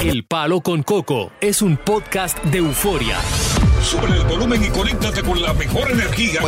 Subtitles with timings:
[0.00, 3.18] El Palo con Coco es un podcast de euforia.
[3.82, 6.40] Sube el volumen y conéctate con la mejor energía.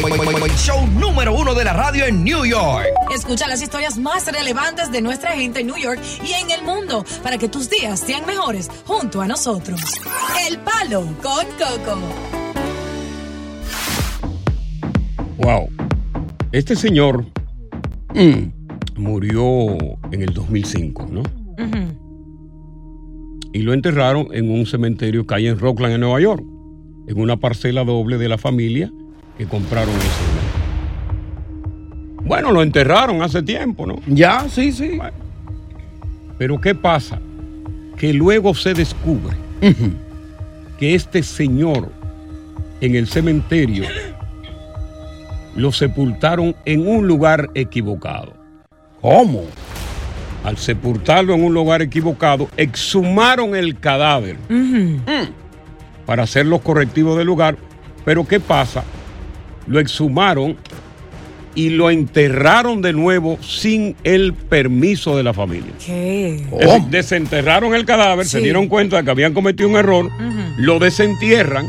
[0.56, 2.86] Show número uno de la radio en New York.
[3.12, 7.04] Escucha las historias más relevantes de nuestra gente en New York y en el mundo
[7.24, 9.80] para que tus días sean mejores junto a nosotros.
[10.48, 11.98] El Palo con Coco.
[15.38, 15.68] Wow.
[16.52, 17.26] Este señor
[18.14, 19.76] mm, murió
[20.12, 21.22] en el 2005, ¿no?
[23.52, 26.44] Y lo enterraron en un cementerio que hay en Rockland, en Nueva York,
[27.06, 28.92] en una parcela doble de la familia
[29.36, 30.50] que compraron ese.
[32.24, 33.98] Bueno, lo enterraron hace tiempo, ¿no?
[34.06, 34.98] Ya, sí, sí.
[36.38, 37.20] Pero ¿qué pasa?
[37.96, 39.36] Que luego se descubre
[40.78, 41.90] que este señor
[42.80, 43.84] en el cementerio
[45.56, 48.32] lo sepultaron en un lugar equivocado.
[49.00, 49.44] ¿Cómo?
[50.44, 54.36] Al sepultarlo en un lugar equivocado, exhumaron el cadáver
[56.06, 57.56] para hacer los correctivos del lugar.
[58.04, 58.82] Pero ¿qué pasa?
[59.66, 60.56] Lo exhumaron
[61.54, 65.72] y lo enterraron de nuevo sin el permiso de la familia.
[65.84, 66.46] ¿Qué?
[66.50, 70.10] Decir, Desenterraron el cadáver, se dieron cuenta de que habían cometido un error,
[70.56, 71.68] lo desentierran,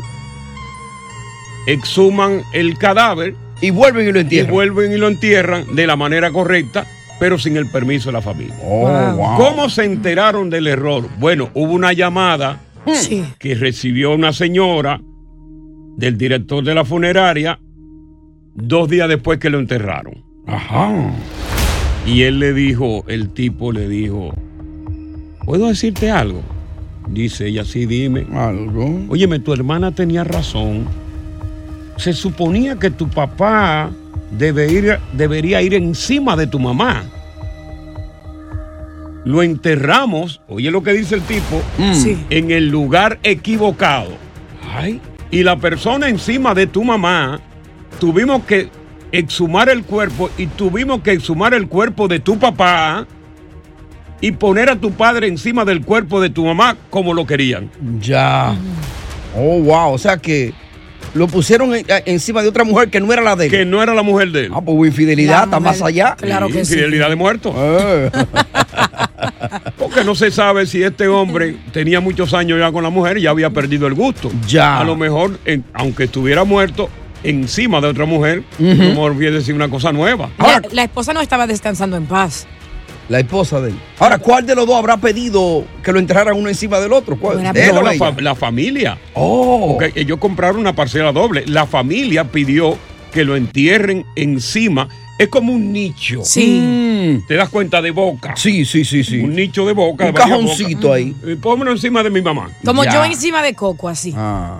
[1.66, 4.52] exhuman el cadáver y vuelven y lo y entierran.
[4.52, 6.86] vuelven y lo entierran de la manera correcta,
[7.22, 8.52] pero sin el permiso de la familia.
[8.64, 8.80] Oh,
[9.14, 9.36] wow.
[9.36, 11.08] ¿Cómo se enteraron del error?
[11.20, 12.58] Bueno, hubo una llamada
[12.94, 13.22] Sí.
[13.38, 15.00] que recibió una señora
[15.96, 17.60] del director de la funeraria
[18.56, 20.24] dos días después que lo enterraron.
[20.48, 20.90] Ajá.
[22.08, 24.34] Y él le dijo, el tipo le dijo,
[25.44, 26.42] ¿puedo decirte algo?
[27.08, 28.26] Dice ella, sí, dime.
[28.34, 28.98] Algo.
[29.10, 30.86] Óyeme, tu hermana tenía razón.
[31.98, 33.92] Se suponía que tu papá
[34.32, 37.04] debe ir- debería ir encima de tu mamá.
[39.24, 41.62] Lo enterramos, oye lo que dice el tipo,
[41.92, 42.18] Sí.
[42.30, 44.10] en el lugar equivocado.
[44.74, 45.00] Ay,
[45.30, 47.40] y la persona encima de tu mamá,
[48.00, 48.68] tuvimos que
[49.12, 53.06] exhumar el cuerpo y tuvimos que exhumar el cuerpo de tu papá
[54.20, 57.70] y poner a tu padre encima del cuerpo de tu mamá como lo querían.
[58.00, 58.54] Ya.
[59.36, 59.92] Oh, wow.
[59.92, 60.52] O sea que
[61.14, 63.50] lo pusieron en- encima de otra mujer que no era la de él.
[63.50, 64.52] Que no era la mujer de él.
[64.54, 66.16] Ah, pues infidelidad está más allá.
[66.16, 66.72] Claro que sí.
[66.74, 67.52] Infidelidad de muerto.
[67.82, 68.10] Eh.
[69.78, 73.22] Porque no se sabe si este hombre tenía muchos años ya con la mujer y
[73.22, 74.30] ya había perdido el gusto.
[74.48, 74.78] Ya.
[74.80, 76.88] A lo mejor, en- aunque estuviera muerto
[77.22, 80.30] encima de otra mujer, a lo mejor hubiera decir una cosa nueva.
[80.38, 82.46] La, la esposa no estaba descansando en paz.
[83.08, 83.76] La esposa de él.
[83.98, 87.16] Ahora, ¿cuál de los dos habrá pedido que lo enterraran uno encima del otro?
[87.18, 87.36] ¿Cuál?
[87.36, 88.12] Buena ¿Él o No, la, ella?
[88.12, 88.98] fa- la familia.
[89.14, 89.76] Oh.
[89.78, 91.44] Porque ellos compraron una parcela doble.
[91.46, 92.78] La familia pidió
[93.12, 94.88] que lo entierren encima.
[95.18, 96.20] Es como un nicho.
[96.24, 96.58] Sí.
[96.60, 97.26] Mm.
[97.28, 98.34] ¿Te das cuenta de boca?
[98.36, 99.18] Sí, sí, sí, sí.
[99.20, 100.06] Un nicho de boca.
[100.06, 100.96] Un de cajoncito bocas.
[100.96, 101.14] ahí.
[101.26, 102.48] Eh, Pónmelo encima de mi mamá.
[102.64, 102.94] Como Ya.
[102.94, 104.14] yo encima de Coco, así.
[104.16, 104.58] Ah.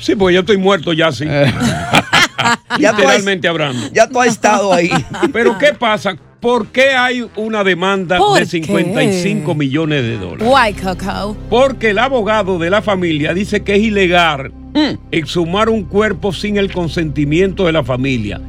[0.00, 1.24] Sí, porque yo estoy muerto ya, sí.
[1.26, 1.52] Eh.
[2.78, 3.88] Ya Literalmente hablando.
[3.92, 4.90] Ya tú has estado ahí.
[5.32, 6.16] Pero ¿qué pasa?
[6.40, 9.58] ¿Por qué hay una demanda ¿Por de 55 qué?
[9.58, 10.46] millones de dólares?
[10.48, 11.36] Why, Coco?
[11.50, 14.98] Porque el abogado de la familia dice que es ilegal Mm.
[15.10, 18.40] exhumar un cuerpo sin el consentimiento de la familia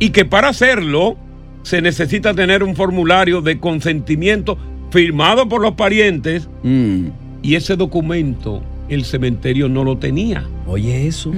[0.00, 1.16] y que para hacerlo
[1.62, 4.58] se necesita tener un formulario de consentimiento
[4.90, 7.06] firmado por los parientes Mm.
[7.42, 10.44] y ese documento el cementerio no lo tenía.
[10.66, 11.32] Oye, eso.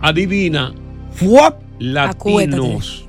[0.00, 0.72] Adivina,
[1.12, 1.60] ¿Fuap?
[1.78, 3.06] latinos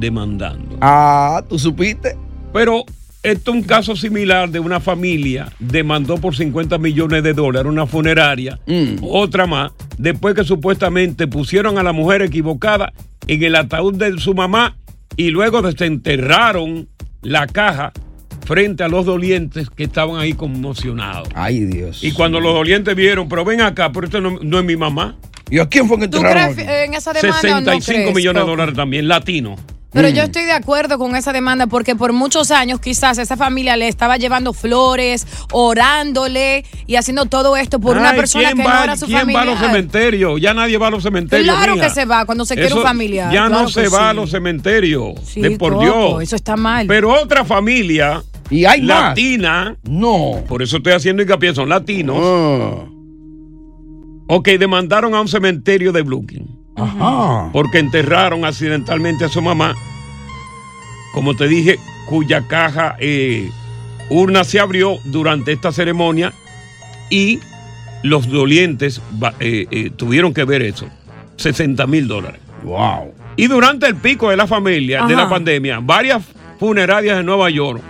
[0.00, 0.76] demandando.
[0.80, 2.16] Ah, ¿tú supiste?
[2.52, 2.84] Pero
[3.22, 7.86] esto es un caso similar de una familia demandó por 50 millones de dólares una
[7.86, 8.96] funeraria, Mm.
[9.02, 12.92] otra más, después que supuestamente pusieron a la mujer equivocada
[13.26, 14.76] en el ataúd de su mamá
[15.16, 16.88] y luego desenterraron
[17.22, 17.92] la caja
[18.46, 21.28] frente a los dolientes que estaban ahí conmocionados.
[21.34, 22.02] Ay, Dios.
[22.02, 25.16] Y cuando los dolientes vieron, pero ven acá, pero esto no, no es mi mamá.
[25.50, 26.54] ¿Y a quién fue que ¿Tú enterraron?
[26.54, 26.84] crees aquí?
[26.86, 29.56] en esa demanda o no 65 crees, millones de dólares también, latino.
[29.92, 30.12] Pero Mm.
[30.12, 33.88] yo estoy de acuerdo con esa demanda porque por muchos años quizás esa familia le
[33.88, 38.82] estaba llevando flores, orándole y haciendo todo esto por una persona ¿quién que va, no
[38.84, 40.40] era su ¿Quién va a los cementerios?
[40.40, 41.52] Ya nadie va a los cementerios.
[41.56, 41.88] Claro mija.
[41.88, 43.32] que se va cuando se quiere un familiar.
[43.32, 45.14] Ya claro no se va a los cementerios.
[45.24, 46.22] Sí, de por Coco, Dios.
[46.22, 46.86] Eso está mal.
[46.86, 49.08] Pero otra familia ¿Y hay más?
[49.10, 50.42] latina, No.
[50.48, 52.16] por eso estoy haciendo hincapié, son latinos.
[52.20, 52.84] Ah.
[54.28, 57.50] Ok, demandaron a un cementerio de Brooklyn Ajá.
[57.52, 59.74] porque enterraron accidentalmente a su mamá.
[61.12, 61.78] Como te dije,
[62.08, 63.50] cuya caja eh,
[64.10, 66.32] urna se abrió durante esta ceremonia
[67.10, 67.40] y
[68.02, 69.00] los dolientes
[69.40, 70.86] eh, eh, tuvieron que ver eso.
[71.36, 72.40] 60 mil dólares.
[72.62, 73.12] Wow.
[73.36, 76.22] Y durante el pico de la familia, de la pandemia, varias
[76.58, 77.80] funerarias de Nueva York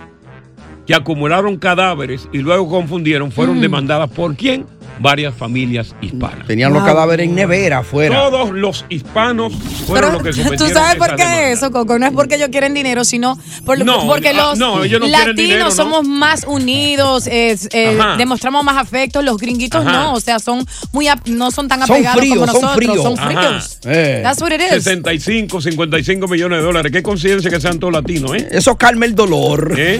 [0.87, 3.61] que acumularon cadáveres y luego confundieron, fueron Mm.
[3.61, 4.65] demandadas por quién?
[4.99, 6.45] Varias familias hispanas.
[6.45, 6.91] Tenían los Wow.
[6.93, 8.15] cadáveres en nevera afuera.
[8.15, 9.53] Todos los hispanos
[9.87, 11.49] fueron los que Pero, ¿Tú sabes por qué demanda.
[11.49, 11.97] eso, Coco?
[11.97, 15.07] No es porque ellos quieren dinero, sino por- No, porque ah, los no, ellos no
[15.07, 15.71] quieren latinos dinero, ¿no?
[15.71, 19.91] somos más unidos, es, eh, demostramos más afecto, los gringuitos Ajá.
[19.91, 22.75] no, o sea, son muy ap- no son tan Son apegados fríos, como son nosotros,
[22.91, 23.03] fríos.
[23.03, 23.79] son fríos.
[23.85, 24.19] Eh.
[24.23, 24.83] That's what it is.
[24.83, 26.91] 65, 55 millones de dólares.
[26.91, 28.47] Qué coincidencia que sean todos latinos, ¿eh?
[28.51, 29.73] Eso calma el dolor.
[29.77, 29.99] ¿Eh?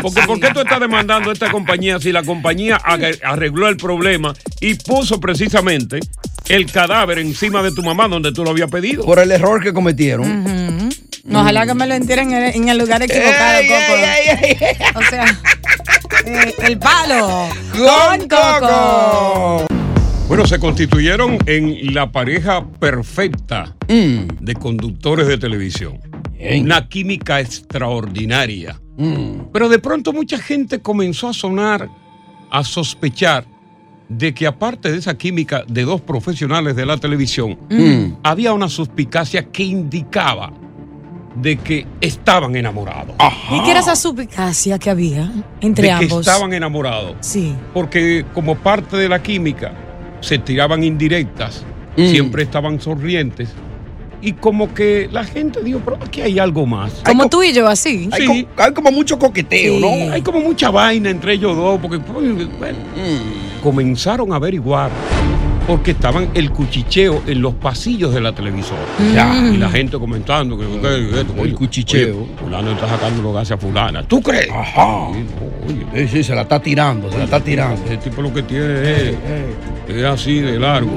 [0.00, 2.76] Porque, ¿Por qué tú estás demandando a esta compañía si la compañía
[3.22, 4.21] arregló el problema
[4.60, 6.00] y puso precisamente
[6.48, 9.04] el cadáver encima de tu mamá donde tú lo habías pedido?
[9.04, 10.90] Por el error que cometieron.
[11.32, 13.96] Ojalá que me lo entierren en el, en el lugar equivocado, Ey, Coco.
[13.96, 14.76] ey, ey, ey.
[14.96, 15.24] O sea,
[16.26, 19.66] eh, el palo Con Coco.
[20.28, 24.26] Bueno, se constituyeron en la pareja perfecta Mm.
[24.40, 25.98] de conductores de televisión.
[26.32, 26.64] Bien.
[26.64, 28.80] Una química extraordinaria.
[28.96, 29.50] Mm.
[29.52, 31.88] Pero de pronto mucha gente comenzó a sonar,
[32.50, 33.44] a sospechar
[34.08, 38.14] de que aparte de esa química de dos profesionales de la televisión, Mm.
[38.22, 40.52] había una suspicacia que indicaba
[41.34, 43.14] de que estaban enamorados.
[43.50, 45.32] ¿Y qué era esa suplicacia que había
[45.62, 46.20] entre de que ambos?
[46.26, 47.14] estaban enamorados.
[47.20, 47.54] Sí.
[47.72, 49.72] Porque como parte de la química
[50.20, 51.64] se tiraban indirectas,
[51.96, 52.06] Mm.
[52.10, 53.48] siempre estaban sonrientes.
[54.20, 56.92] Y como que la gente dijo, pero aquí hay algo más.
[57.04, 58.08] Como tú y yo, así.
[58.12, 58.46] Hay, Sí.
[58.54, 59.80] co- hay como mucho coqueteo, Sí.
[59.80, 60.12] ¿no?
[60.12, 62.14] Hay como mucha vaina entre ellos dos, porque pues,
[62.58, 63.51] bueno, Mm.
[63.62, 64.90] Comenzaron a averiguar
[65.66, 68.80] porque estaban el cuchicheo en los pasillos de la televisora.
[69.14, 69.32] Ya.
[69.52, 72.16] Y la gente comentando que, que- esto, El cuchicheo.
[72.22, 74.02] oye, fulano está sacando los gases a fulana.
[74.02, 74.50] ¿Tú crees?
[74.50, 75.08] Ajá.
[75.12, 75.24] Sí,
[75.94, 77.80] oye, Sí, sí, se la está tirando, se la está tirando.
[77.84, 79.14] ese tipo lo que tiene es,
[79.88, 80.90] es así de largo.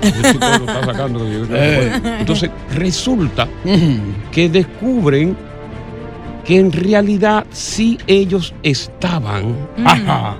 [0.00, 1.20] Tipo lo está sacando.
[1.52, 1.92] Eh.
[2.20, 4.30] Entonces resulta Mm.
[4.32, 5.36] que descubren
[6.44, 9.54] que en realidad sí ellos estaban
[9.84, 10.38] Ajá.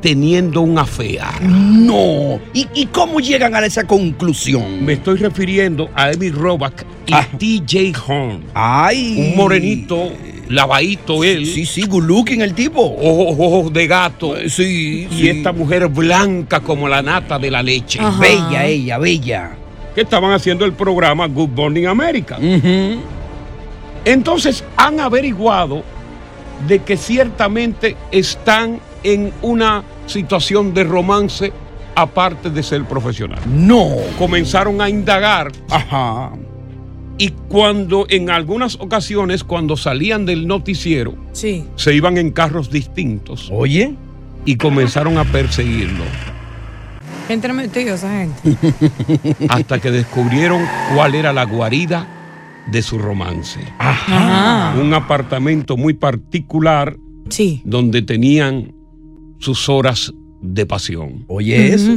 [0.00, 1.42] Teniendo un afear.
[1.42, 2.40] No.
[2.54, 4.84] ¿Y, y cómo llegan a esa conclusión?
[4.84, 7.26] Me estoy refiriendo a Amy Roback y Ah.
[7.38, 8.44] TJ Horn.
[8.54, 9.16] Ay.
[9.30, 10.10] Un morenito,
[10.48, 12.80] lavadito él, Sí, sí, good looking el tipo.
[12.82, 14.36] ojos, ojos de gato.
[14.36, 15.28] Eh, Sí, Y sí.
[15.28, 18.00] esta mujer blanca como la nata de la leche.
[18.00, 18.18] Ajá.
[18.20, 19.50] Bella ella, bella.
[19.94, 22.38] Que estaban haciendo el programa Good Morning America.
[24.04, 25.82] Entonces han averiguado
[26.66, 31.52] de que ciertamente están en una situación de romance
[31.94, 33.40] aparte de ser profesional.
[33.46, 33.88] No.
[34.18, 36.30] Comenzaron a indagar Ajá.
[37.18, 41.64] y cuando en algunas ocasiones cuando salían del noticiero Sí.
[41.76, 43.94] se iban en carros distintos Oye.
[44.44, 46.04] y comenzaron a perseguirlo
[47.26, 48.56] Qué entremetido esa gente.
[49.48, 50.62] hasta que descubrieron
[50.94, 52.06] cuál era la guarida
[52.66, 53.60] de su romance.
[53.78, 54.74] Ajá.
[54.80, 56.96] Un apartamento muy particular
[57.28, 57.62] Sí.
[57.64, 58.72] donde tenían
[59.40, 61.24] sus horas de pasión.
[61.28, 61.90] Oye, eso.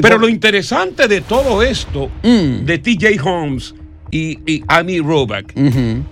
[0.00, 2.64] Pero lo interesante de todo esto, Mm.
[2.64, 3.74] de TJ Holmes
[4.10, 5.52] y, y Amy Roback,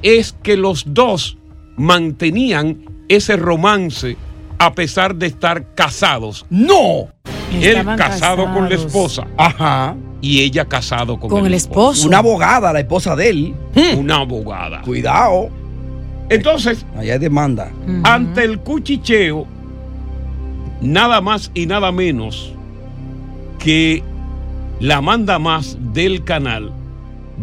[0.03, 1.37] es que los dos
[1.77, 2.79] mantenían
[3.09, 4.17] ese romance
[4.59, 6.45] a pesar de estar casados.
[6.51, 7.09] No.
[7.53, 9.95] Él casado con la esposa Ajá.
[10.21, 12.09] y ella casado con, Con el esposo.
[12.09, 13.55] Una abogada, la esposa de él.
[13.97, 14.81] Una abogada.
[14.83, 15.49] Cuidado.
[16.29, 17.71] Entonces, Allá hay demanda.
[18.03, 19.47] Ante el cuchicheo,
[20.81, 22.53] nada más y nada menos
[23.59, 24.03] que
[24.81, 26.73] la manda más del canal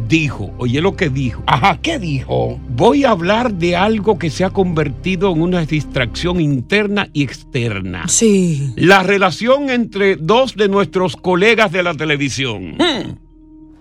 [0.08, 1.44] dijo, oye lo que dijo.
[1.46, 2.60] Ajá, ¿qué dijo?
[2.70, 8.08] Voy a hablar de algo que se ha convertido en una distracción interna y externa.
[8.08, 8.74] Sí.
[8.76, 12.76] La relación entre dos de nuestros colegas de la televisión.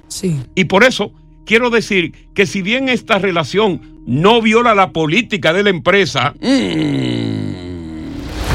[0.08, 0.40] Sí.
[0.54, 1.12] Y por eso
[1.46, 6.34] quiero decir que si bien esta relación no viola la política de la empresa,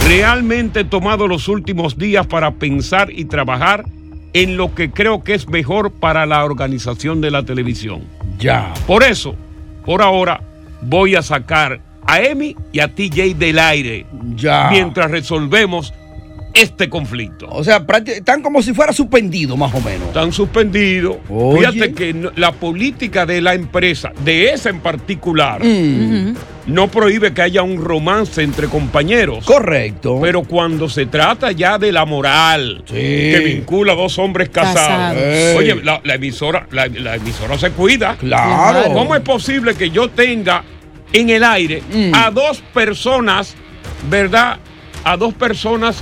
[0.08, 3.86] realmente he tomado los últimos días para pensar y trabajar
[4.34, 8.04] en lo que creo que es mejor para la organización de la televisión.
[8.40, 8.74] Ya.
[8.86, 9.36] Por eso,
[9.86, 10.42] por ahora,
[10.82, 14.06] voy a sacar a Emi y a TJ del aire.
[14.36, 14.70] Ya.
[14.72, 15.94] Mientras resolvemos
[16.54, 17.48] este conflicto.
[17.50, 20.08] O sea, están como si fuera suspendido, más o menos.
[20.08, 21.18] Están suspendidos.
[21.28, 26.34] Fíjate que la política de la empresa, de esa en particular, Mm.
[26.68, 29.46] No prohíbe que haya un romance entre compañeros.
[29.46, 30.20] Correcto.
[30.22, 35.18] Pero cuando se trata ya de la moral que vincula a dos hombres casados,
[35.58, 38.16] oye, la, la emisora, la, la emisora se cuida.
[38.18, 38.94] Claro.
[38.94, 40.64] ¿Cómo es posible que yo tenga
[41.14, 42.14] en el aire Mm.
[42.14, 43.56] a dos personas,
[44.10, 44.58] verdad?
[45.06, 45.98] A dos personas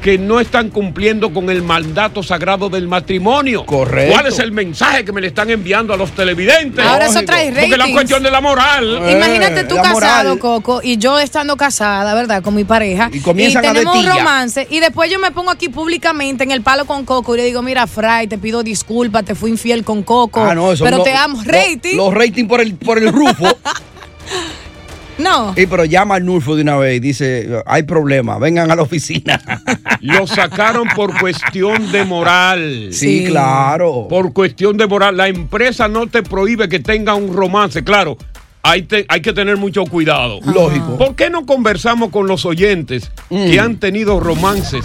[0.00, 3.66] que no están cumpliendo con el mandato sagrado del matrimonio.
[3.66, 4.12] Correcto.
[4.14, 6.84] ¿Cuál es el mensaje que me le están enviando a los televidentes?
[6.84, 7.92] Ahora eso trae Porque la ratings.
[7.92, 9.02] cuestión de la moral.
[9.10, 10.38] Imagínate tú casado, moral.
[10.38, 12.42] Coco, y yo estando casada, ¿verdad?
[12.42, 13.10] Con mi pareja.
[13.12, 14.66] Y comienzan a tenemos un romance.
[14.70, 17.60] Y después yo me pongo aquí públicamente en el palo con Coco y le digo,
[17.62, 20.40] mira, Fray, te pido disculpas, te fui infiel con Coco.
[20.42, 21.42] Ah, no, eso pero no- te amo.
[21.44, 21.96] Rating.
[21.96, 23.44] Los ratings por el, por el rufo.
[25.20, 25.54] no.
[25.54, 28.82] Sí, pero llama al Nulfo de una vez y dice, hay problema, vengan a la
[28.82, 29.40] oficina.
[30.00, 32.88] Lo sacaron por cuestión de moral.
[32.92, 34.06] Sí, claro.
[34.08, 35.16] Por cuestión de moral.
[35.16, 37.84] La empresa no te prohíbe que tenga un romance.
[37.84, 38.16] Claro,
[38.62, 40.40] hay, te- hay que tener mucho cuidado.
[40.44, 40.96] Lógico.
[40.98, 43.50] ¿Por qué no conversamos con los oyentes Mm.
[43.50, 44.84] que han tenido romances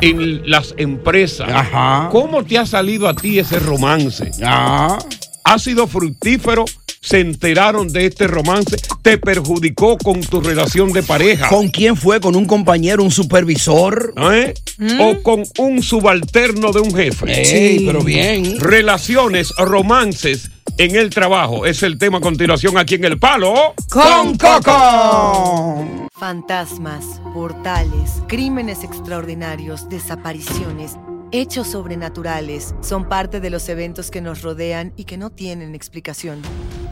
[0.00, 1.48] en las empresas?
[1.52, 2.08] Ajá.
[2.10, 4.30] ¿Cómo te ha salido a ti ese romance?
[4.44, 4.98] Ah.
[5.44, 6.64] ¿Ha sido fructífero?
[7.00, 8.76] ¿Se enteraron de este romance?
[9.02, 11.48] ¿Te perjudicó con tu relación de pareja?
[11.48, 12.20] ¿Con quién fue?
[12.20, 14.14] ¿Con un compañero, un supervisor?
[14.32, 14.54] ¿Eh?
[15.00, 17.32] o con un subalterno de un jefe.
[17.32, 18.60] Ey, pero bien.
[18.60, 21.66] Relaciones, romances en el trabajo.
[21.66, 23.74] Es el tema a continuación aquí en El Palo.
[23.90, 26.08] Con Coco.
[26.12, 30.96] Fantasmas, portales, crímenes extraordinarios, desapariciones,
[31.30, 36.42] hechos sobrenaturales son parte de los eventos que nos rodean y que no tienen explicación.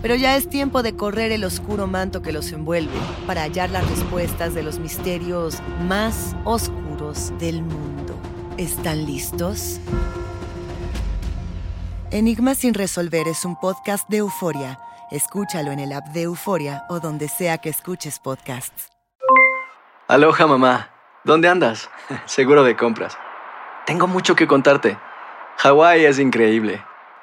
[0.02, 3.88] Pero ya es tiempo de correr el oscuro manto que los envuelve para hallar las
[3.88, 8.14] respuestas de los misterios más oscuros del mundo.
[8.56, 9.80] ¿Están listos?
[12.10, 14.78] Enigma sin resolver es un podcast de euforia.
[15.10, 18.88] Escúchalo en el app de Euforia o donde sea que escuches podcasts.
[20.08, 20.90] Aloha mamá,
[21.24, 21.90] ¿dónde andas?
[22.26, 23.16] Seguro de compras.
[23.86, 24.98] Tengo mucho que contarte.
[25.58, 26.82] Hawái es increíble.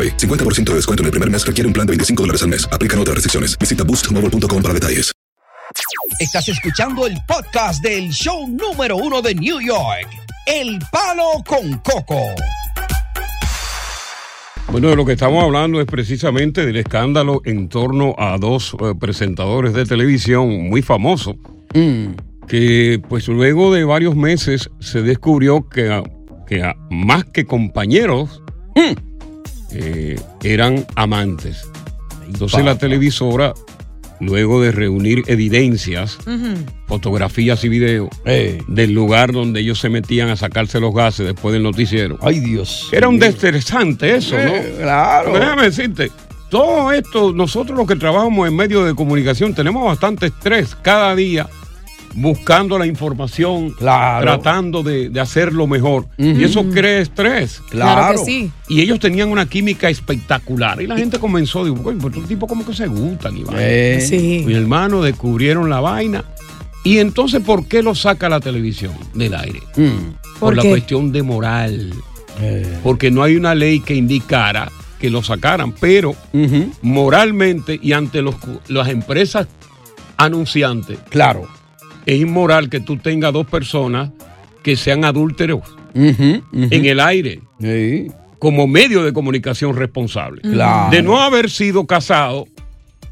[0.00, 0.16] AroPay.
[0.16, 2.68] 50% de descuento en el primer mes requiere un plan de 25 dólares al mes.
[2.70, 3.56] Aplican otras restricciones.
[3.58, 5.12] Visita boostmobile.com para detalles.
[6.18, 10.06] Estás escuchando el podcast del show número uno de New York,
[10.46, 12.20] El Palo con Coco.
[14.70, 18.92] Bueno, de lo que estamos hablando es precisamente del escándalo en torno a dos eh,
[18.98, 21.36] presentadores de televisión muy famosos,
[22.46, 26.02] que pues luego de varios meses se descubrió que,
[26.46, 28.42] que a- más que compañeros
[29.72, 31.68] eh, eran amantes.
[32.26, 33.54] Entonces la televisora
[34.20, 36.18] luego de reunir evidencias,
[36.86, 38.62] fotografías y videos Eh.
[38.68, 42.18] del lugar donde ellos se metían a sacarse los gases después del noticiero.
[42.20, 42.88] Ay, Dios.
[42.92, 44.40] Era un destresante eso, ¿no?
[44.42, 45.32] Eh, claro.
[45.38, 46.10] Déjame decirte,
[46.50, 51.48] todo esto, nosotros los que trabajamos en medios de comunicación tenemos bastante estrés cada día
[52.14, 54.22] buscando la información, Claro.
[54.24, 56.06] tratando de, de hacerlo mejor.
[56.18, 57.62] Y eso crea estrés.
[57.70, 58.00] Claro.
[58.00, 58.50] Claro que sí.
[58.68, 60.80] Y ellos tenían una química espectacular.
[60.82, 63.36] Y la gente comenzó, digo, pues estos tipos como que se gustan.
[63.36, 63.60] Y, vaina".
[63.62, 64.04] Eh.
[64.06, 64.42] Sí.
[64.46, 66.24] Mi hermano descubrieron la vaina.
[66.82, 69.60] Y entonces, ¿por qué lo saca la televisión del aire?
[69.76, 70.14] Mm.
[70.40, 71.92] Por, ¿Por la cuestión de moral.
[72.40, 72.78] Eh.
[72.82, 76.14] Porque no hay una ley que indicara que lo sacaran, pero
[76.82, 78.34] moralmente y ante los,
[78.68, 79.46] las empresas
[80.16, 81.48] anunciantes, Claro.
[82.14, 84.10] Es inmoral que tú tengas dos personas
[84.62, 85.62] que sean adúlteros
[85.94, 86.42] en
[86.84, 88.08] el aire Sí.
[88.38, 90.42] como medio de comunicación responsable.
[90.42, 90.90] Claro.
[90.90, 92.46] De no haber sido casado,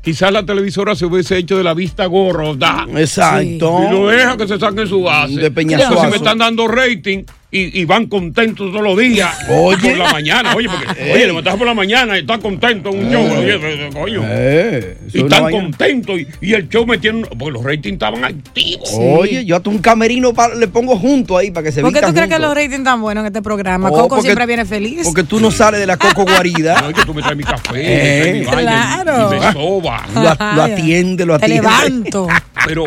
[0.03, 2.87] quizás la televisora se hubiese hecho de la vista gorda.
[2.97, 3.81] Exacto.
[3.87, 5.35] Y no deja que se saquen su base.
[5.41, 5.95] De Peñasuazo.
[5.95, 9.35] Porque si me están dando rating y, y van contentos todos los días.
[9.49, 9.91] Oye.
[9.91, 10.55] Por la mañana.
[10.55, 11.13] Oye, porque, Ey.
[11.13, 13.23] oye, levantas por la mañana y estás contento en un show.
[13.39, 14.21] Oye, eh, coño.
[14.25, 16.19] Eh, y están contentos.
[16.21, 17.23] Y, y el show me tiene.
[17.39, 18.91] Porque los ratings estaban activos.
[18.99, 22.01] Oye, yo hasta un camerino pa- le pongo junto ahí para que se ¿Por qué
[22.03, 23.89] tú crees que los ratings tan buenos en este programa?
[23.89, 25.01] Oh, Coco porque- siempre viene feliz.
[25.05, 26.81] Porque tú no sales de la coco guarida.
[26.83, 28.21] No, es que tú me traes mi café, me Eh.
[28.21, 29.31] traes mi y- Claro.
[29.35, 30.05] y me soba.
[30.15, 30.23] Lo,
[30.57, 31.63] lo atiende, lo Te atiende.
[31.63, 32.29] levanto.
[32.67, 32.85] Pero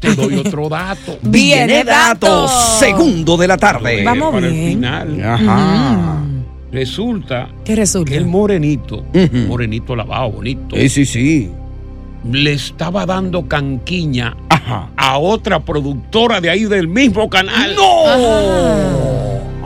[0.00, 1.18] te doy otro dato.
[1.22, 2.50] Viene datos.
[2.78, 3.97] Segundo de la tarde.
[4.04, 4.68] Vamos para el bien.
[4.68, 5.22] final.
[5.24, 6.22] Ajá.
[6.70, 8.10] Resulta ¿Qué resulta?
[8.10, 9.04] que el morenito,
[9.48, 11.50] morenito lavado, bonito, Sí, sí, sí.
[12.30, 14.90] le estaba dando canquiña Ajá.
[14.96, 17.74] a otra productora de ahí del mismo canal.
[17.74, 17.82] ¡No!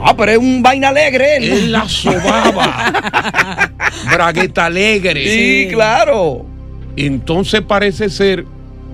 [0.05, 1.43] Ah, pero es un vaina alegre él.
[1.51, 3.71] Él la sobaba.
[4.11, 5.27] Bragueta alegre.
[5.27, 6.45] Sí, claro.
[6.95, 8.45] Entonces parece ser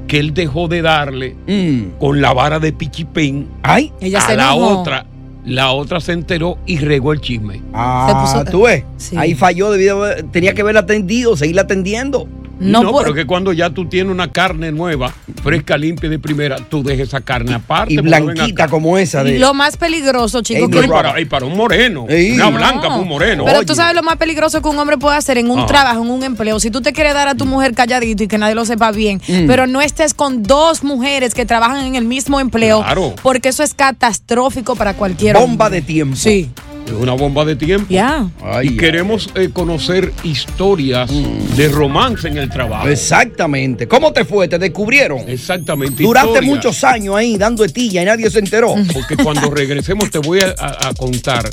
[0.08, 1.98] que él dejó de darle Mm.
[2.00, 3.92] con la vara de pichipén Ay.
[4.02, 4.80] Ella a se la enojó.
[4.82, 5.06] otra.
[5.46, 7.62] La otra se enteró y regó el chisme.
[7.74, 8.84] Ah, puso- tú ves.
[8.98, 9.16] Sí.
[9.18, 12.28] Ahí falló debido a- tenía que haberla atendido, seguirla atendiendo.
[12.60, 16.58] No, No, pero que cuando ya tú tienes una carne nueva, fresca, limpia de primera,
[16.58, 17.94] tú dejes esa carne aparte.
[17.94, 19.40] Y blanquita como esa de.
[19.40, 22.06] Lo más peligroso, chicos, No, que y, para, y para un moreno.
[22.10, 22.32] Ey.
[22.34, 22.58] Una No.
[22.58, 23.46] blanca para un moreno.
[23.46, 23.66] Pero Oye.
[23.66, 26.24] tú sabes lo más peligroso que un hombre puede hacer en un trabajo, en un
[26.24, 26.60] empleo.
[26.60, 29.22] Si tú te quieres dar a tu mujer calladito y que nadie lo sepa bien,
[29.28, 29.48] Mm.
[29.48, 33.14] pero no estés con dos mujeres que trabajan en el mismo empleo, Claro.
[33.24, 35.82] porque eso es catastrófico para cualquier Bomba hombre.
[35.82, 36.16] de tiempo.
[36.16, 36.50] Sí,
[36.90, 37.88] Es una bomba de tiempo.
[37.90, 38.30] ya.
[38.44, 41.56] Ay, y queremos eh, conocer historias Mm.
[41.56, 42.88] de romance en el trabajo.
[42.88, 43.88] Exactamente.
[43.88, 44.48] ¿Cómo te fue?
[44.48, 45.20] ¿Te descubrieron?
[45.30, 46.04] Exactamente.
[46.04, 48.76] Duraste muchos años ahí dando etilla y nadie se enteró.
[48.94, 51.50] Porque cuando regresemos te voy a, a- a contar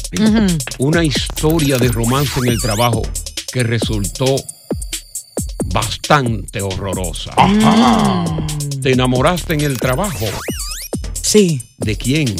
[0.79, 3.03] una historia de romance en el trabajo
[3.53, 4.37] que resultó
[5.67, 7.33] bastante horrorosa.
[8.83, 10.27] ¿Te enamoraste en el trabajo?
[11.21, 12.35] Sí, ¿De quién?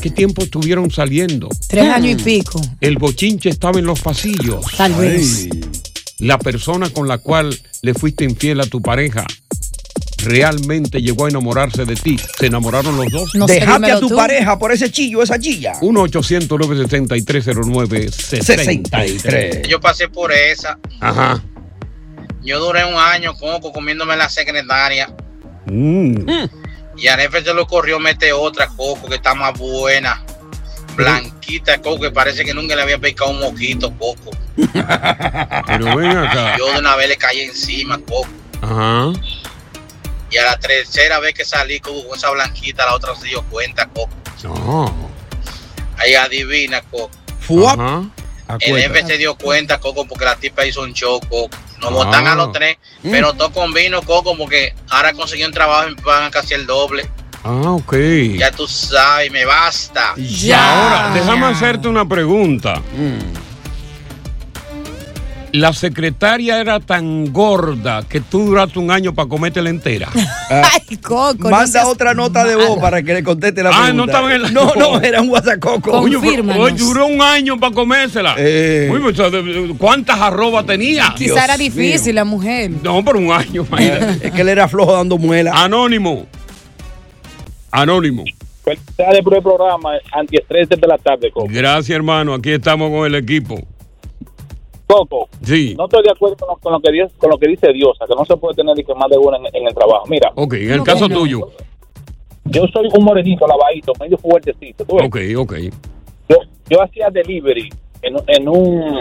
[0.00, 1.48] ¿Qué tiempo estuvieron saliendo?
[1.68, 4.64] tres años y pico, El bochinche estaba en los pasillos.
[4.76, 5.48] tal vez.
[6.18, 9.24] La persona con la cual le fuiste infiel a tu pareja
[10.24, 12.16] realmente llegó a enamorarse de ti.
[12.38, 13.34] ¿Se enamoraron los dos?
[13.34, 14.16] No sé, Dejaste a tu tú.
[14.16, 15.74] pareja por ese chillo, esa chilla.
[15.82, 17.44] 1 800 973
[18.24, 19.68] 63.
[19.68, 20.78] Yo pasé por esa.
[21.00, 21.42] Ajá.
[22.42, 25.14] Yo duré un año coco comiéndome la secretaria.
[25.66, 26.14] Mm.
[26.96, 30.24] Y al jefe se lo corrió mete otra coco que está más buena.
[30.96, 34.30] Blanquita coco que parece que nunca le había picado un moquito coco.
[34.56, 36.56] Pero ven acá.
[36.56, 38.28] Yo de una vez le caí encima coco.
[38.62, 39.12] Ajá.
[40.30, 43.42] Y a la tercera vez que salí coco con esa blanquita, la otra se dio
[43.44, 44.14] cuenta coco.
[44.44, 45.10] No.
[45.96, 47.10] Ahí adivina coco.
[47.68, 48.04] Ajá.
[48.60, 51.56] El jefe se dio cuenta, Coco, porque la tipa hizo un show, Coco.
[51.84, 52.04] Nos Ah.
[52.04, 53.10] botan a los tres, Mm.
[53.10, 56.66] pero todo con vino, Coco, porque ahora conseguí un trabajo y me pagan casi el
[56.66, 57.08] doble.
[57.44, 57.94] Ah, ok.
[58.38, 60.10] Ya tú sabes, me basta.
[60.12, 62.76] Ahora, déjame hacerte una pregunta.
[62.96, 63.43] Mm.
[65.54, 70.08] La secretaria era tan gorda que tú duraste un año para comértela entera.
[70.50, 71.48] Ay, Coco.
[71.48, 73.94] Manda otra nota de voz para que le conteste la Ah, pregunta.
[73.94, 75.64] no estaba en la- No, no, era un WhatsApp.
[75.64, 75.80] Oye,
[76.16, 76.60] Confírmanos.
[76.60, 78.34] oye, duró un año para comérsela.
[78.36, 78.90] Eh.
[78.92, 81.14] Uy, pues, ¿de- ¿Cuántas arrobas tenía?
[81.16, 82.72] Quizá era difícil la mujer.
[82.82, 83.64] No, por un año.
[83.68, 84.26] imagínate.
[84.26, 85.52] Es que él era flojo dando muela.
[85.54, 86.26] Anónimo.
[87.70, 88.24] Anónimo.
[88.64, 91.46] Felicidades por el programa Antiestrés de la tarde, Coco.
[91.48, 92.34] Gracias, hermano.
[92.34, 93.60] Aquí estamos con el equipo.
[94.86, 95.74] Coco, Sí.
[95.78, 98.04] no estoy de acuerdo con lo, con lo que, dice, con lo que dice Diosa,
[98.06, 100.04] que no se puede tener ni que más de una en, en el trabajo.
[100.08, 101.14] Mira, Ok, en el No, caso no.
[101.16, 101.40] tuyo.
[102.44, 104.84] yo soy un morenito, lavadito, medio fuertecito.
[104.84, 105.06] ¿tú ves?
[105.06, 105.54] Ok, ok.
[106.28, 106.36] Yo,
[106.68, 107.70] yo hacía delivery
[108.02, 109.00] en, un- en un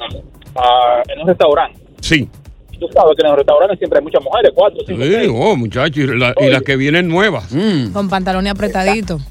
[0.56, 1.80] ah, en un restaurante.
[2.02, 2.30] Sí.
[2.72, 5.32] Y tú sabes que en los restaurantes siempre hay muchas mujeres, cuatro, cinco, Sí, seis.
[5.36, 7.54] oh, muchachos, y, la- y las que vienen nuevas.
[7.94, 9.22] Con pantalones apretaditos.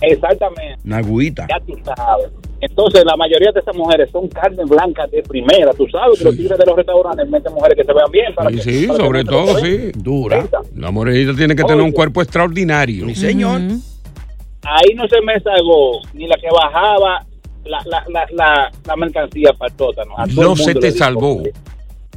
[0.00, 0.78] Exactamente.
[0.84, 1.46] Una agüita.
[1.48, 2.30] Ya tú sabes.
[2.60, 5.72] Entonces, la mayoría de esas mujeres son carne blanca de primera.
[5.74, 8.34] Tú sabes que los tigres de los restaurantes meten mujeres que se vean bien.
[8.34, 9.92] Para Sí, que, sí, para sobre todo, sí.
[9.94, 10.46] Dura.
[10.74, 13.06] La morenita tiene que tener un cuerpo extraordinario.
[13.08, 13.60] Sí, señor.
[14.62, 17.24] Ahí no se me salgó ni la que bajaba
[17.64, 20.12] la, la, la, la, la mercancía para el sótano.
[20.18, 21.42] A todo el No mundo se te salvó.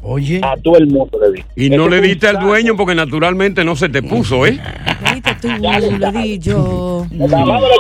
[0.02, 0.42] Oye.
[0.44, 1.66] A todo el mundo le di.
[1.66, 4.60] Y no le diste al dueño porque naturalmente no se te puso, ¿eh?
[5.42, 7.06] Tú, di yo.
[7.12, 7.34] Le di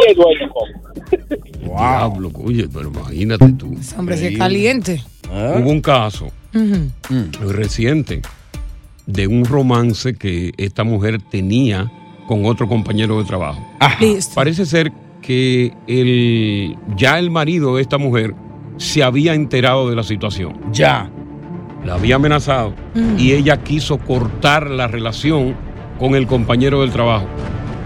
[0.07, 0.65] el dueño, Coco.
[1.63, 3.75] Diablo, oye, pero imagínate tú.
[3.79, 5.03] Ese hombre sí es caliente.
[5.29, 8.21] Hubo un caso muy reciente
[9.05, 11.91] de un romance que esta mujer tenía
[12.27, 13.65] con otro compañero de trabajo.
[13.99, 14.35] Listo.
[14.35, 18.35] Parece ser que el, ya el marido de esta mujer
[18.77, 20.59] se había enterado de la situación.
[20.71, 21.11] Ya.
[21.85, 22.73] La había amenazado
[23.17, 25.55] y ella quiso cortar la relación
[25.97, 27.25] con el compañero del trabajo.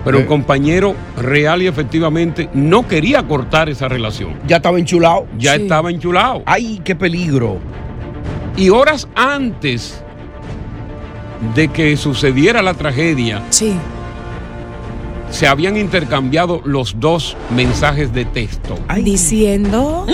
[0.03, 0.27] Pero el Eh.
[0.27, 4.33] compañero real y efectivamente no quería cortar esa relación.
[4.47, 5.27] Ya estaba enchulado.
[5.37, 6.43] Ya estaba enchulado.
[6.45, 7.59] Ay, qué peligro.
[8.57, 10.03] Y horas antes
[11.55, 13.73] de que sucediera la tragedia, Sí.
[15.29, 18.77] se habían intercambiado los dos mensajes de texto.
[19.01, 20.05] Diciendo.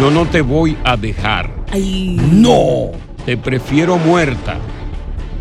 [0.00, 1.50] Yo no te voy a dejar.
[1.70, 2.16] Ay.
[2.32, 2.90] No.
[3.24, 4.56] Te prefiero muerta.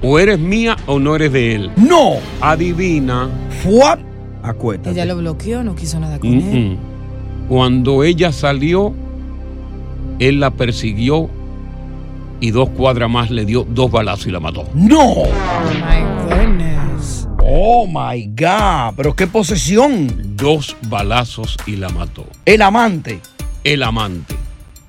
[0.01, 1.71] O eres mía o no eres de él.
[1.77, 2.13] No.
[2.41, 3.29] Adivina.
[3.63, 3.99] Fuap.
[4.43, 4.91] Acuérdate.
[4.91, 6.77] Ella lo bloqueó, no quiso nada con Mm, él.
[7.49, 8.93] Cuando ella salió,
[10.19, 11.29] él la persiguió
[12.39, 14.67] y dos cuadras más le dio dos balazos y la mató.
[14.73, 14.99] No.
[15.01, 15.27] Oh
[15.73, 17.27] my goodness.
[17.43, 18.93] Oh my God.
[18.97, 20.35] Pero qué posesión.
[20.35, 22.25] Dos balazos y la mató.
[22.45, 23.19] El amante.
[23.63, 24.35] El amante.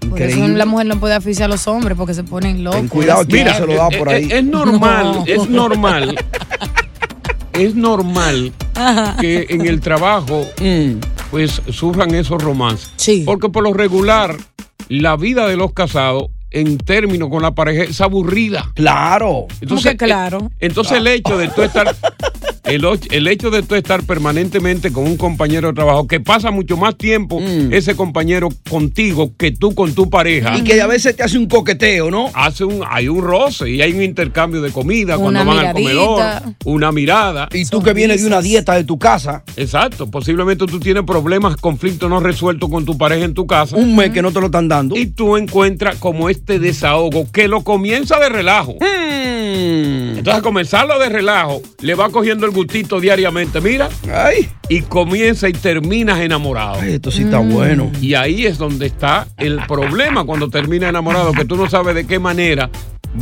[0.01, 0.59] Por eso Increíble.
[0.59, 2.79] la mujer no puede asfixiar a los hombres porque se ponen locos.
[2.81, 4.25] Ten cuidado, Mira, se lo da por es- ahí.
[4.27, 5.25] Es, es normal, No.
[5.27, 6.17] es normal.
[7.53, 9.17] es normal Ajá.
[9.21, 10.47] que en el trabajo
[11.31, 12.93] pues sufran esos romances.
[12.97, 13.23] Sí.
[13.27, 14.37] Porque por lo regular,
[14.89, 18.71] la vida de los casados en términos con la pareja es aburrida.
[18.75, 19.47] Claro.
[19.69, 20.39] ¿Cómo que claro?
[20.53, 21.95] eh, Entonces el hecho de tú estar
[22.67, 26.77] el, el hecho de tú estar permanentemente con un compañero de trabajo que pasa mucho
[26.77, 30.53] más tiempo ese compañero contigo que tú con tu pareja.
[30.53, 30.57] Mm.
[30.57, 32.31] Y que a veces te hace un coqueteo, ¿no?
[32.35, 35.73] Hace un, hay un roce y hay un intercambio de comida Una cuando van al
[35.73, 36.25] comedor,
[36.65, 37.49] una mirada.
[37.53, 41.57] Y tú que vienes de una dieta de tu casa, Exacto, posiblemente tú tienes problemas,
[41.57, 43.77] conflictos no resueltos con tu pareja en tu casa.
[43.77, 44.97] un mes que no te lo están dando.
[44.97, 48.75] Y tú encuentras como este desahogo que lo comienza de relajo.
[48.75, 49.36] Mm.
[50.19, 55.49] Entonces, a comenzarlo de relajo, le va cogiendo el gustito diariamente, mira, Ay, y comienza
[55.49, 56.79] y terminas enamorado.
[56.81, 57.91] ay, esto sí está bueno.
[58.01, 62.07] Y ahí es donde está el problema cuando termina enamorado, que tú no sabes de
[62.07, 62.71] qué manera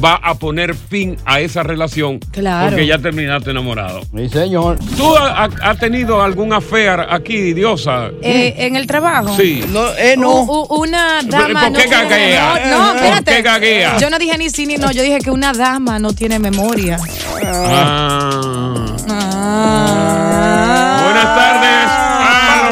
[0.02, 2.68] va a poner fin a esa relación Claro.
[2.70, 4.00] porque ya terminaste enamorado.
[4.16, 4.78] Sí, señor.
[4.96, 8.08] ¿Tú ha- ha- has tenido algún affair aquí, Diosa?
[8.22, 9.36] Eh, en el trabajo.
[9.36, 9.64] Sí.
[9.70, 10.30] No, eh, no.
[10.42, 11.68] U- u- una dama.
[11.68, 12.60] ¿Por qué no, gaguea?
[12.70, 13.32] No, no, ¿Por espérate.
[13.36, 13.96] qué gaguea?
[13.98, 16.98] Yo no dije ni sí ni no, yo dije que una dama no tiene memoria.
[17.44, 18.86] Ah.
[19.10, 21.00] Ah.
[21.04, 21.90] Buenas tardes.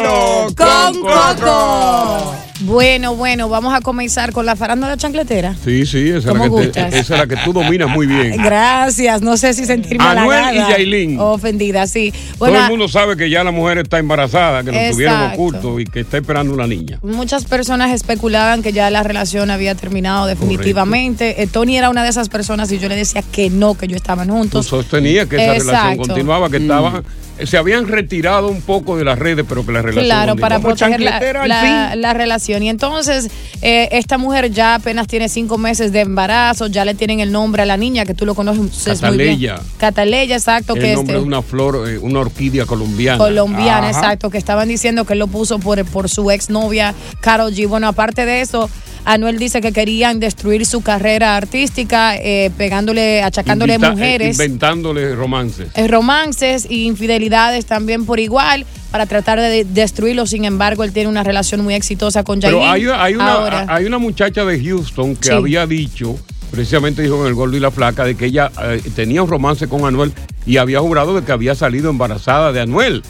[0.06, 2.31] Palo Con Coco.
[2.72, 5.54] Bueno, bueno, vamos a comenzar con la farándula chancletera.
[5.62, 8.06] Sí, sí, esa es, ¿Cómo la que te- esa es la que tú dominas muy
[8.06, 8.36] bien.
[8.42, 11.20] Gracias, no sé si sentirme Anuel y Yailin.
[11.20, 12.14] ofendida, sí.
[12.38, 15.34] Todo el mundo sabe que ya la mujer está embarazada, que nos tuvieron Exacto.
[15.42, 16.98] oculto y que está esperando una niña.
[17.02, 21.42] Muchas personas especulaban que ya la relación había terminado definitivamente.
[21.42, 23.96] Eh, Tony era una de esas personas y yo le decía que no, que yo
[23.96, 24.66] estaban Tú juntos.
[24.66, 27.04] sostenías que esa relación continuaba, que estaban,
[27.46, 31.00] se habían retirado un poco de las redes, pero que la relación Claro, para proteger
[31.00, 32.62] la, la- relación.
[32.62, 33.30] Y entonces,
[33.62, 37.62] eh, esta mujer ya apenas tiene cinco meses de embarazo, ya le tienen el nombre
[37.62, 38.96] a la niña, que tú lo conoces muy bien.
[39.00, 39.60] Cataleya.
[39.78, 43.18] Cataleya, exacto, El que nombre este, de una flor, eh, una orquídea colombiana.
[43.18, 43.98] colombiana, Ajá.
[43.98, 47.66] exacto, que estaban diciendo que él lo puso por, por su exnovia, Carol G.
[47.68, 48.68] Bueno, aparte de eso,
[49.04, 54.30] Anuel dice que querían destruir su carrera artística, eh, pegándole, achacándole Invita- eh, mujeres.
[54.38, 55.68] Inventándole romances.
[55.74, 60.26] eh, romances e infidelidades también por igual para tratar de de- destruirlo.
[60.26, 62.90] Sin embargo, él tiene una relación muy exitosa con Pero Yailin.
[62.90, 65.34] hay, hay una, Ahora, hay una muchacha de Houston que Sí.
[65.34, 66.16] había dicho,
[66.50, 69.66] precisamente dijo en El Gordo y la Flaca, de que ella eh, tenía un romance
[69.68, 70.12] con Anuel
[70.46, 73.02] y había jurado de que había salido embarazada de Anuel.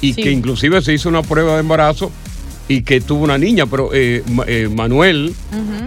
[0.00, 0.22] Y Sí.
[0.22, 2.10] que inclusive se hizo una prueba de embarazo
[2.66, 5.34] y que tuvo una niña, pero eh, eh, Manuel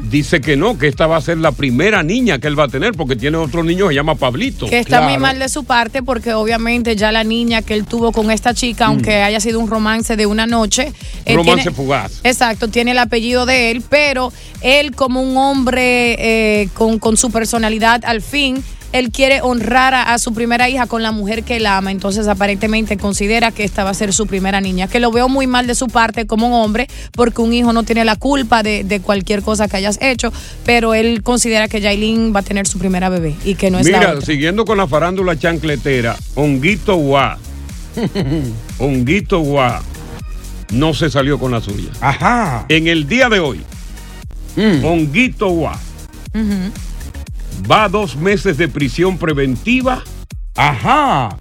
[0.04, 2.68] dice que no, que esta va a ser la primera niña que él va a
[2.68, 4.68] tener porque tiene otro niño que se llama Pablito.
[4.68, 8.12] Que está muy mal de su parte porque obviamente ya la niña que él tuvo
[8.12, 10.94] con esta chica, aunque haya sido un romance de una noche.
[11.26, 11.38] eh, Mm.
[11.38, 12.22] Romance tiene- fugaz.
[12.24, 16.16] Exacto, tiene el apellido de él, pero él como un hombre
[16.62, 20.88] eh, con, con su personalidad al fin, él quiere honrar a, a su primera hija
[20.88, 24.28] con la mujer que él ama, entonces aparentemente considera que esta va a ser su
[24.28, 27.54] primera niña, que lo veo muy mal de su parte como un hombre, porque un
[27.54, 30.32] hijo no tiene la culpa de, de cualquier cosa que hayas hecho,
[30.66, 33.88] pero él considera que Yailin va a tener su primera bebé y que no es
[33.90, 34.26] la Mira, otra.
[34.26, 37.38] siguiendo con la farándula chancletera, Honguito Guá.
[38.80, 39.82] Honguito Guá
[40.72, 41.90] no se salió con la suya.
[42.02, 42.66] Ajá.
[42.70, 43.62] En el día de hoy,
[44.84, 45.80] Honguito Guá
[47.70, 50.04] va a dos meses de prisión preventiva.
[50.56, 51.38] Ajá.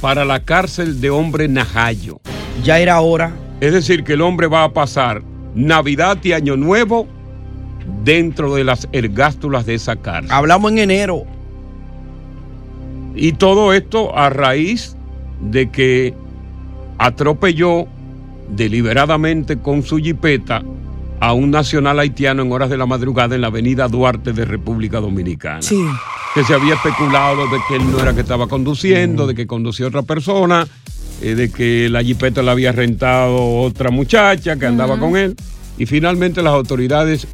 [0.00, 2.20] Para la cárcel de hombre Najayo.
[2.64, 3.34] Ya era hora.
[3.60, 5.22] Es decir, que el hombre va a pasar
[5.54, 7.06] Navidad y Año Nuevo
[8.04, 10.32] dentro de las ergástulas de esa cárcel.
[10.32, 11.24] Hablamos en enero.
[13.14, 14.96] Y todo esto a raíz
[15.40, 16.14] de que
[16.98, 17.86] atropelló
[18.48, 20.62] deliberadamente con su jipeta
[21.22, 24.98] a un nacional haitiano en horas de la madrugada en la avenida Duarte de República
[24.98, 25.62] Dominicana.
[25.62, 25.80] Sí.
[26.34, 29.86] Que se había especulado de que él no era que estaba conduciendo, de que conducía
[29.86, 30.66] otra persona,
[31.20, 35.36] eh, de que la jipeta la había rentado otra muchacha que andaba con él.
[35.78, 37.28] Y finalmente las autoridades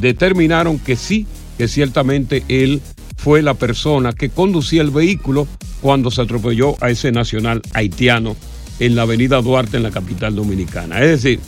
[0.00, 1.26] determinaron que sí,
[1.58, 2.80] que ciertamente él
[3.16, 5.48] fue la persona que conducía el vehículo
[5.80, 8.36] cuando se atropelló a ese nacional haitiano
[8.78, 11.00] en la avenida Duarte en la capital dominicana.
[11.00, 11.40] Es decir,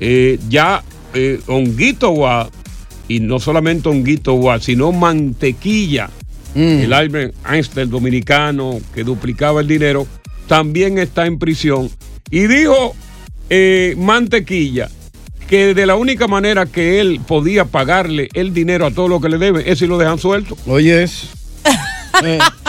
[0.00, 0.82] eh, ya
[1.14, 2.50] eh, Honguito Guá,
[3.08, 6.10] y no solamente Honguito Guá, sino Mantequilla,
[6.54, 10.06] el Albert Einstein dominicano que duplicaba el dinero,
[10.48, 11.88] también está en prisión.
[12.30, 12.96] Y dijo
[13.48, 14.88] eh, Mantequilla
[15.48, 19.28] que de la única manera que él podía pagarle el dinero a todo lo que
[19.28, 20.56] le deben es si lo dejan suelto.
[20.66, 21.06] Oye,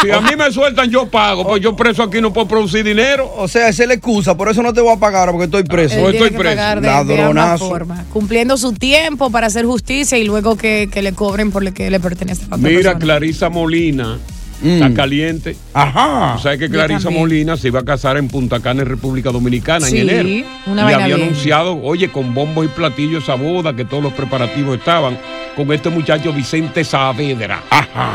[0.01, 3.31] Si a mí me sueltan, yo pago, pues yo preso aquí no puedo producir dinero.
[3.37, 5.45] O sea, esa es la excusa, por eso no te voy a pagar ahora, porque
[5.45, 5.95] estoy preso.
[6.07, 7.67] Él tiene que pagar de- Ladronazo.
[7.69, 11.73] formas, cumpliendo su tiempo para hacer justicia y luego que, que le cobren por lo
[11.73, 12.99] que le pertenece a otra Mira, persona.
[12.99, 14.17] Clarisa Molina
[14.61, 14.67] Mm.
[14.67, 15.55] está caliente.
[15.73, 16.35] Ajá.
[16.35, 17.09] O sea que Clarisa.
[17.09, 20.47] Molina se iba a casar en Punta Cana, en República Dominicana, Sí, en enero.
[20.65, 21.21] una y había bien.
[21.21, 25.17] anunciado, oye, con bombos y platillos esa boda, que todos los preparativos estaban
[25.55, 27.61] con este muchacho Vicente Saavedra.
[27.69, 28.11] Ajá.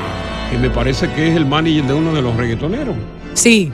[0.50, 2.94] Que me parece que es el manager de uno de los reggaetoneros.
[3.34, 3.72] Sí.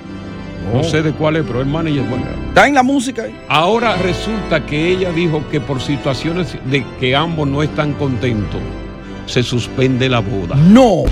[0.73, 2.03] No sé de cuál es, pero el manager.
[2.05, 2.25] Bueno.
[2.49, 3.25] Está en la música.
[3.49, 8.61] Ahora resulta que ella dijo que por situaciones de que ambos no están contentos,
[9.27, 10.55] se suspende la boda.
[10.57, 11.05] No.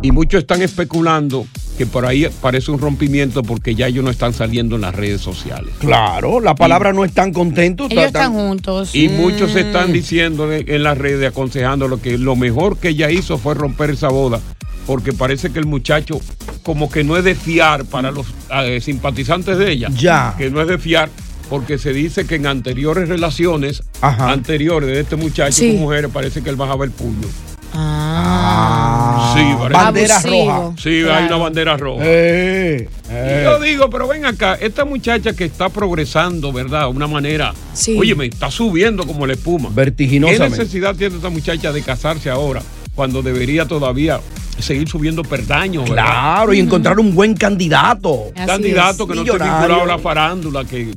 [0.00, 4.32] Y muchos están especulando que por ahí parece un rompimiento porque ya ellos no están
[4.32, 5.72] saliendo en las redes sociales.
[5.78, 7.90] Claro, la palabra no están contentos.
[7.90, 8.94] Ellos están juntos.
[8.94, 9.58] Y muchos Mm.
[9.58, 14.08] están diciendo en las redes, aconsejándolo que lo mejor que ella hizo fue romper esa
[14.08, 14.40] boda,
[14.86, 16.20] porque parece que el muchacho
[16.62, 19.88] como que no es de fiar para los eh, simpatizantes de ella.
[19.96, 20.34] Ya.
[20.38, 21.10] Que no es de fiar,
[21.48, 25.72] porque se dice que en anteriores relaciones anteriores de este muchacho Sí.
[25.72, 27.26] con mujeres parece que él bajaba el puño.
[27.74, 29.34] Ah.
[29.36, 30.52] Sí, parece- Bandera Abusivo.
[30.52, 30.72] roja.
[30.82, 32.02] Sí, hay una bandera roja.
[32.04, 33.42] Eh, Y eh.
[33.44, 36.82] Yo digo, pero ven acá, esta muchacha que está progresando, ¿verdad?
[36.82, 37.96] De una manera, Sí.
[37.98, 39.68] oye, me está subiendo como la espuma.
[39.70, 40.58] ¿Qué Vertiginosamente.
[40.58, 42.62] necesidad tiene esta muchacha de casarse ahora
[42.94, 44.20] cuando debería todavía
[44.58, 45.88] seguir subiendo perdaños?
[45.88, 46.04] ¿verdad?
[46.04, 48.24] Claro, y encontrar un buen candidato.
[48.46, 49.58] candidato que no esté Millonario.
[49.58, 50.64] vinculado a la farándula.
[50.64, 50.90] Que...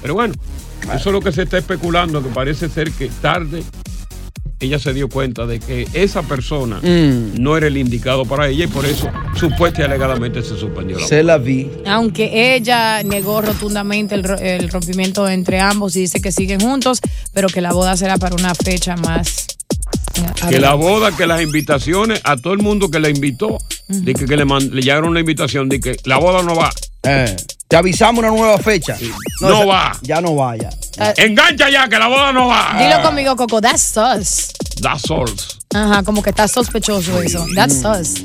[0.00, 0.34] Pero bueno,
[0.94, 3.62] eso es lo que se está especulando, que parece ser que tarde
[4.64, 7.40] ella se dio cuenta de que esa persona Mm.
[7.40, 11.06] no era el indicado para ella y por eso supuesta y alegadamente se suspendió la
[11.06, 11.70] Se la vi.
[11.86, 17.00] Aunque ella negó rotundamente el, ro- el rompimiento entre ambos y dice que siguen juntos,
[17.32, 19.46] pero que la boda será para una fecha más.
[20.16, 24.14] eh, que la boda, que las invitaciones, a todo el mundo que la invitó, de
[24.14, 26.70] que, que le, man- le llegaron la invitación, de que la boda no va.
[27.04, 27.36] Eh,
[27.68, 28.96] te avisamos una nueva fecha.
[29.40, 29.92] No esa- va.
[30.02, 30.70] Ya no va, ya.
[31.16, 32.76] Engancha ya, que la boda no va.
[32.78, 34.52] Dilo conmigo, Coco, that's sus.
[34.80, 35.30] That's all.
[35.74, 37.44] Ajá, como que está sospechoso eso.
[37.54, 38.24] That's sus.